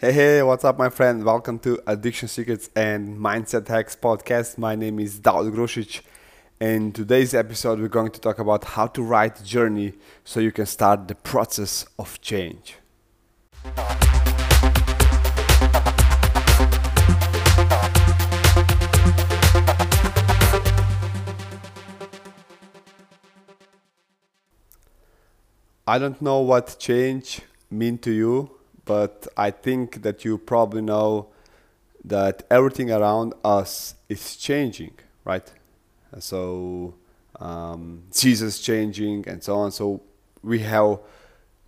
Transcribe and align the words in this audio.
Hey, 0.00 0.12
hey, 0.12 0.42
what's 0.42 0.64
up, 0.64 0.78
my 0.78 0.88
friend? 0.88 1.22
Welcome 1.24 1.58
to 1.58 1.78
Addiction 1.86 2.26
Secrets 2.26 2.70
and 2.74 3.18
Mindset 3.18 3.68
Hacks 3.68 3.94
podcast. 3.94 4.56
My 4.56 4.74
name 4.74 4.98
is 4.98 5.18
Daud 5.18 5.52
Grosic. 5.52 6.00
In 6.58 6.90
today's 6.92 7.34
episode, 7.34 7.78
we're 7.80 7.88
going 7.88 8.10
to 8.12 8.18
talk 8.18 8.38
about 8.38 8.64
how 8.64 8.86
to 8.86 9.02
write 9.02 9.44
journey 9.44 9.92
so 10.24 10.40
you 10.40 10.52
can 10.52 10.64
start 10.64 11.06
the 11.06 11.14
process 11.14 11.84
of 11.98 12.18
change. 12.22 12.76
I 25.86 25.98
don't 25.98 26.22
know 26.22 26.40
what 26.40 26.78
change 26.78 27.42
mean 27.70 27.98
to 27.98 28.10
you 28.10 28.59
but 28.90 29.28
I 29.36 29.52
think 29.52 30.02
that 30.02 30.24
you 30.24 30.36
probably 30.36 30.82
know 30.82 31.28
that 32.04 32.42
everything 32.50 32.90
around 32.90 33.34
us 33.44 33.94
is 34.08 34.34
changing, 34.34 34.94
right? 35.24 35.48
So 36.18 36.94
um, 37.38 38.02
Jesus 38.12 38.58
changing 38.58 39.28
and 39.28 39.44
so 39.44 39.54
on. 39.58 39.70
So 39.70 40.00
we 40.42 40.58
have 40.74 40.98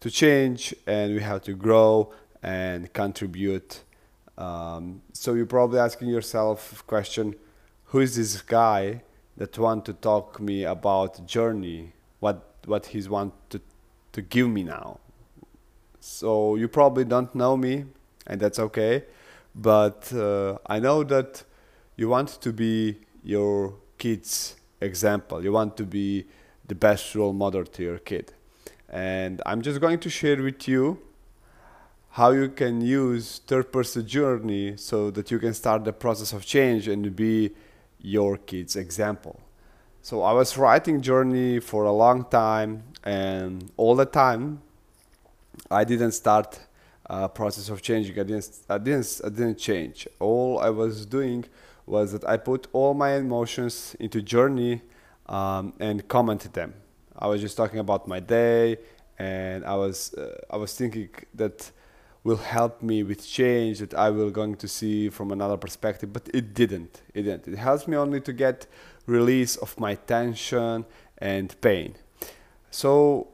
to 0.00 0.10
change 0.10 0.74
and 0.86 1.12
we 1.12 1.20
have 1.20 1.42
to 1.42 1.52
grow 1.52 2.10
and 2.42 2.90
contribute. 2.94 3.82
Um, 4.38 5.02
so 5.12 5.34
you're 5.34 5.44
probably 5.58 5.78
asking 5.78 6.08
yourself 6.08 6.82
question, 6.86 7.34
who 7.90 7.98
is 7.98 8.16
this 8.16 8.40
guy 8.40 9.02
that 9.36 9.58
want 9.58 9.84
to 9.84 9.92
talk 9.92 10.40
me 10.40 10.64
about 10.64 11.26
journey? 11.26 11.92
What 12.20 12.38
what 12.64 12.86
he's 12.86 13.10
want 13.10 13.34
to 13.50 13.60
to 14.12 14.22
give 14.22 14.48
me 14.48 14.62
now? 14.62 15.00
So 16.00 16.56
you 16.56 16.66
probably 16.68 17.04
don't 17.04 17.34
know 17.34 17.56
me, 17.56 17.84
and 18.26 18.40
that's 18.40 18.58
okay. 18.58 19.04
But 19.54 20.12
uh, 20.12 20.58
I 20.66 20.78
know 20.80 21.04
that 21.04 21.44
you 21.96 22.08
want 22.08 22.40
to 22.40 22.52
be 22.52 22.98
your 23.22 23.74
kid's 23.98 24.56
example. 24.80 25.44
You 25.44 25.52
want 25.52 25.76
to 25.76 25.84
be 25.84 26.26
the 26.66 26.74
best 26.74 27.14
role 27.14 27.32
model 27.32 27.64
to 27.64 27.82
your 27.82 27.98
kid. 27.98 28.32
And 28.88 29.42
I'm 29.44 29.60
just 29.62 29.80
going 29.80 30.00
to 30.00 30.10
share 30.10 30.42
with 30.42 30.66
you 30.66 30.98
how 32.10 32.30
you 32.30 32.48
can 32.48 32.80
use 32.80 33.40
third 33.46 33.70
person 33.70 34.06
journey 34.06 34.76
so 34.76 35.10
that 35.10 35.30
you 35.30 35.38
can 35.38 35.54
start 35.54 35.84
the 35.84 35.92
process 35.92 36.32
of 36.32 36.44
change 36.44 36.88
and 36.88 37.14
be 37.14 37.50
your 38.00 38.36
kid's 38.36 38.74
example. 38.74 39.40
So 40.02 40.22
I 40.22 40.32
was 40.32 40.56
writing 40.56 41.02
journey 41.02 41.60
for 41.60 41.84
a 41.84 41.92
long 41.92 42.24
time 42.24 42.84
and 43.04 43.70
all 43.76 43.94
the 43.94 44.06
time 44.06 44.62
I 45.70 45.84
didn't 45.84 46.12
start 46.12 46.58
a 47.06 47.28
process 47.28 47.68
of 47.68 47.82
changing. 47.82 48.18
I 48.18 48.24
didn't, 48.24 48.50
I 48.68 48.78
didn't, 48.78 49.20
I 49.24 49.28
didn't 49.28 49.58
change. 49.58 50.08
All 50.18 50.58
I 50.58 50.70
was 50.70 51.06
doing 51.06 51.44
was 51.86 52.12
that 52.12 52.24
I 52.24 52.36
put 52.36 52.66
all 52.72 52.94
my 52.94 53.14
emotions 53.14 53.96
into 54.00 54.22
journey 54.22 54.82
um, 55.26 55.72
and 55.78 56.06
commented 56.08 56.52
them. 56.54 56.74
I 57.16 57.26
was 57.26 57.40
just 57.40 57.56
talking 57.56 57.78
about 57.78 58.08
my 58.08 58.20
day, 58.20 58.78
and 59.18 59.64
I 59.64 59.76
was, 59.76 60.14
uh, 60.14 60.40
I 60.50 60.56
was 60.56 60.74
thinking 60.74 61.10
that 61.34 61.70
will 62.24 62.36
help 62.36 62.82
me 62.82 63.02
with 63.02 63.26
change 63.26 63.78
that 63.78 63.94
I 63.94 64.10
will 64.10 64.30
going 64.30 64.56
to 64.56 64.68
see 64.68 65.08
from 65.08 65.30
another 65.30 65.56
perspective, 65.56 66.12
but 66.12 66.28
it 66.34 66.54
didn't. 66.54 67.02
It 67.14 67.22
didn't. 67.22 67.48
It 67.48 67.58
helps 67.58 67.88
me 67.88 67.96
only 67.96 68.20
to 68.22 68.32
get 68.32 68.66
release 69.06 69.56
of 69.56 69.78
my 69.78 69.94
tension 69.94 70.84
and 71.18 71.60
pain. 71.60 71.94
So 72.70 73.28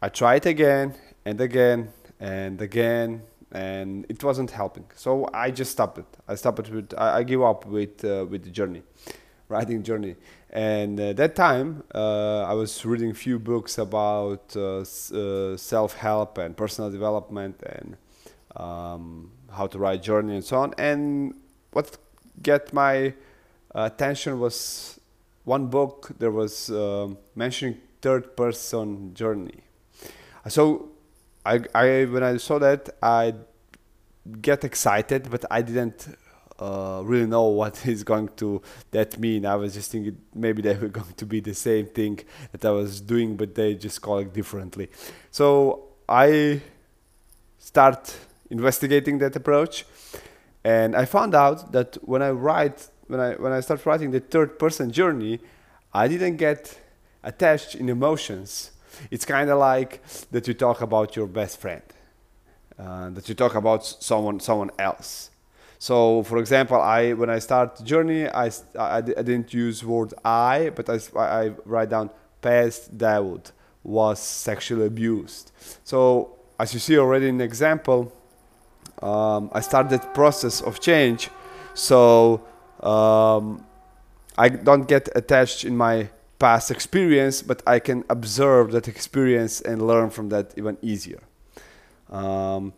I 0.00 0.08
tried 0.08 0.46
again 0.46 0.94
and 1.26 1.40
again 1.40 1.88
and 2.20 2.62
again, 2.62 3.22
and 3.52 4.06
it 4.08 4.22
wasn't 4.22 4.50
helping. 4.52 4.86
So 4.94 5.28
I 5.34 5.50
just 5.50 5.72
stopped 5.72 5.98
it. 5.98 6.06
I 6.28 6.36
stopped 6.36 6.60
it 6.60 6.70
with. 6.70 6.94
I, 6.96 7.18
I 7.18 7.22
give 7.24 7.42
up 7.42 7.66
with 7.66 8.04
uh, 8.04 8.24
with 8.30 8.44
the 8.44 8.50
journey, 8.50 8.82
writing 9.48 9.82
journey. 9.82 10.14
And 10.50 10.98
uh, 10.98 11.12
that 11.14 11.34
time, 11.34 11.82
uh, 11.94 12.42
I 12.44 12.54
was 12.54 12.86
reading 12.86 13.10
a 13.10 13.14
few 13.26 13.38
books 13.38 13.76
about 13.76 14.56
uh, 14.56 14.78
uh, 14.78 15.56
self-help 15.56 16.38
and 16.38 16.56
personal 16.56 16.90
development 16.90 17.62
and 17.62 17.96
um, 18.56 19.32
how 19.52 19.66
to 19.66 19.78
write 19.78 20.02
journey 20.02 20.36
and 20.36 20.44
so 20.44 20.56
on. 20.58 20.72
And 20.78 21.34
what 21.72 21.98
get 22.42 22.72
my 22.72 23.12
attention 23.74 24.38
was 24.38 24.98
one 25.44 25.66
book. 25.66 26.12
There 26.18 26.30
was 26.30 26.70
um, 26.70 27.18
mentioning 27.34 27.78
third-person 28.00 29.14
journey 29.14 29.66
so 30.48 30.90
I, 31.46 31.60
I 31.74 32.04
when 32.06 32.24
I 32.24 32.36
saw 32.38 32.58
that 32.58 32.90
I 33.00 33.34
get 34.40 34.64
excited, 34.64 35.30
but 35.30 35.44
I 35.50 35.62
didn't 35.62 36.08
uh, 36.58 37.02
really 37.04 37.26
know 37.26 37.44
what 37.44 37.86
is 37.94 38.02
going 38.02 38.30
to 38.36 38.62
that 38.90 39.18
mean. 39.18 39.46
I 39.46 39.54
was 39.54 39.74
just 39.74 39.92
thinking 39.92 40.16
maybe 40.34 40.60
they 40.62 40.74
were 40.74 40.88
going 41.00 41.14
to 41.14 41.26
be 41.26 41.40
the 41.40 41.54
same 41.54 41.86
thing 41.86 42.20
that 42.52 42.64
I 42.64 42.70
was 42.70 43.00
doing, 43.00 43.36
but 43.36 43.54
they 43.54 43.74
just 43.74 44.02
call 44.02 44.18
it 44.18 44.32
differently. 44.32 44.90
So 45.30 45.88
I 46.08 46.62
start 47.58 48.16
investigating 48.50 49.18
that 49.18 49.36
approach, 49.36 49.86
and 50.64 50.96
I 50.96 51.04
found 51.04 51.34
out 51.34 51.72
that 51.72 51.96
when 52.02 52.22
I 52.22 52.30
write, 52.30 52.88
when 53.06 53.20
I 53.20 53.34
when 53.34 53.52
I 53.52 53.60
start 53.60 53.86
writing 53.86 54.10
the 54.10 54.20
third 54.20 54.58
person 54.58 54.90
journey, 54.90 55.38
I 55.94 56.08
didn't 56.08 56.36
get 56.36 56.80
attached 57.22 57.74
in 57.76 57.88
emotions 57.88 58.72
it's 59.10 59.24
kind 59.24 59.50
of 59.50 59.58
like 59.58 60.02
that 60.30 60.46
you 60.48 60.54
talk 60.54 60.80
about 60.80 61.16
your 61.16 61.26
best 61.26 61.60
friend, 61.60 61.82
uh, 62.78 63.10
that 63.10 63.28
you 63.28 63.34
talk 63.34 63.54
about 63.54 63.84
someone 63.84 64.40
someone 64.40 64.70
else. 64.78 65.30
So, 65.78 66.22
for 66.22 66.38
example, 66.38 66.80
I 66.80 67.12
when 67.12 67.30
I 67.30 67.38
start 67.38 67.84
journey, 67.84 68.28
I, 68.28 68.46
I, 68.78 68.98
I 68.98 69.00
didn't 69.00 69.52
use 69.52 69.84
word 69.84 70.14
I, 70.24 70.70
but 70.74 70.88
I, 70.88 70.98
I 71.16 71.52
write 71.64 71.90
down 71.90 72.10
past 72.40 72.96
Dawood 72.96 73.52
was 73.82 74.18
sexually 74.20 74.86
abused. 74.86 75.52
So, 75.84 76.36
as 76.58 76.72
you 76.72 76.80
see 76.80 76.98
already 76.98 77.28
in 77.28 77.40
example, 77.40 78.12
um, 79.02 79.50
I 79.52 79.60
started 79.60 80.00
process 80.14 80.60
of 80.60 80.80
change. 80.80 81.30
So 81.74 82.42
um, 82.80 83.64
I 84.38 84.48
don't 84.48 84.88
get 84.88 85.08
attached 85.14 85.64
in 85.64 85.76
my 85.76 86.08
past 86.38 86.70
experience, 86.70 87.42
but 87.42 87.62
I 87.66 87.78
can 87.78 88.04
observe 88.08 88.72
that 88.72 88.88
experience 88.88 89.60
and 89.60 89.86
learn 89.86 90.10
from 90.10 90.28
that 90.30 90.52
even 90.56 90.76
easier. 90.82 91.20
Um, 92.10 92.72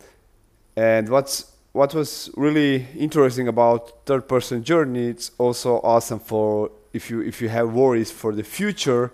and 0.75 1.09
what's 1.09 1.51
what 1.71 1.93
was 1.93 2.31
really 2.35 2.87
interesting 2.97 3.47
about 3.47 4.05
third 4.05 4.27
person 4.27 4.63
journey, 4.63 5.07
it's 5.07 5.31
also 5.37 5.79
awesome 5.81 6.19
for 6.19 6.71
if 6.93 7.09
you 7.09 7.21
if 7.21 7.41
you 7.41 7.49
have 7.49 7.73
worries 7.73 8.11
for 8.11 8.33
the 8.33 8.43
future, 8.43 9.11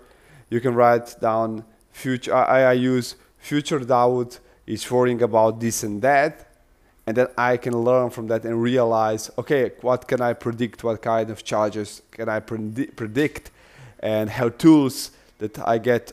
you 0.48 0.60
can 0.60 0.74
write 0.74 1.16
down 1.20 1.64
future. 1.92 2.34
I, 2.34 2.62
I 2.62 2.72
use 2.72 3.16
future 3.38 3.80
Daud 3.80 4.38
is 4.66 4.90
worrying 4.90 5.22
about 5.22 5.60
this 5.60 5.82
and 5.82 6.00
that, 6.02 6.48
and 7.06 7.16
then 7.16 7.28
I 7.36 7.56
can 7.56 7.76
learn 7.76 8.10
from 8.10 8.28
that 8.28 8.44
and 8.44 8.60
realize, 8.60 9.30
okay, 9.38 9.72
what 9.82 10.08
can 10.08 10.20
I 10.20 10.32
predict? 10.32 10.82
What 10.82 11.02
kind 11.02 11.30
of 11.30 11.44
charges 11.44 12.02
can 12.10 12.28
I 12.28 12.40
predict? 12.40 13.50
And 14.00 14.30
have 14.30 14.58
tools 14.58 15.10
that 15.38 15.58
I 15.66 15.78
get 15.78 16.12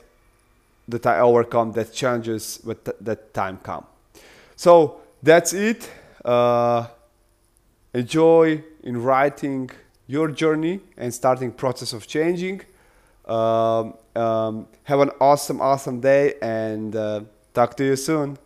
that 0.88 1.06
I 1.06 1.20
overcome 1.20 1.72
that 1.74 1.94
challenges 1.94 2.60
with 2.64 2.84
th- 2.84 2.98
that 3.02 3.34
time 3.34 3.58
come. 3.64 3.86
So 4.56 5.02
that's 5.22 5.54
it. 5.54 5.90
Uh, 6.26 6.88
enjoy 7.94 8.64
in 8.84 9.02
writing 9.02 9.70
your 10.08 10.30
journey 10.30 10.82
and 10.98 11.14
starting 11.14 11.52
process 11.52 11.94
of 11.94 12.06
changing. 12.08 12.62
Um, 13.26 13.94
um, 14.16 14.68
have 14.84 15.00
an 15.00 15.12
awesome, 15.22 15.62
awesome 15.62 16.02
day 16.02 16.34
and 16.42 16.94
uh, 16.96 17.22
talk 17.54 17.78
to 17.78 17.86
you 17.86 17.96
soon. 17.96 18.38